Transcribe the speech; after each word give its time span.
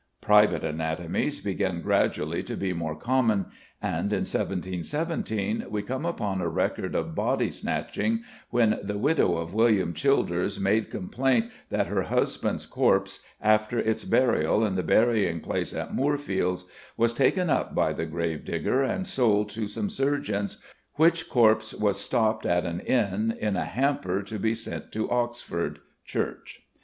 "Private 0.19 0.63
anatomies" 0.63 1.41
began 1.41 1.79
gradually 1.83 2.41
to 2.45 2.55
be 2.55 2.73
more 2.73 2.95
common, 2.95 3.45
and 3.83 4.11
in 4.11 4.21
1717 4.25 5.65
we 5.69 5.83
come 5.83 6.07
upon 6.07 6.41
a 6.41 6.49
record 6.49 6.95
of 6.95 7.13
"body 7.13 7.51
snatching," 7.51 8.21
when 8.49 8.79
"the 8.81 8.97
widow 8.97 9.37
of 9.37 9.53
William 9.53 9.93
Childers 9.93 10.59
made 10.59 10.89
complaint 10.89 11.51
that 11.69 11.85
her 11.85 12.01
husband's 12.01 12.65
corps, 12.65 13.19
after 13.39 13.77
its 13.77 14.03
buryal 14.03 14.65
in 14.65 14.73
the 14.73 14.81
burying 14.81 15.39
place 15.39 15.71
in 15.71 15.85
Moorfields, 15.91 16.65
was 16.97 17.13
taken 17.13 17.51
up 17.51 17.75
by 17.75 17.93
the 17.93 18.07
gravedigger 18.07 18.81
and 18.81 19.05
sold 19.05 19.49
to 19.49 19.67
some 19.67 19.91
surgeons, 19.91 20.57
which 20.95 21.29
corps 21.29 21.75
was 21.79 21.99
stopped 22.01 22.47
at 22.47 22.65
an 22.65 22.79
inn 22.79 23.37
in 23.39 23.55
a 23.55 23.65
hamper 23.65 24.23
to 24.23 24.39
be 24.39 24.55
sent 24.55 24.91
to 24.93 25.07
Oxford" 25.11 25.77
(Church). 26.03 26.61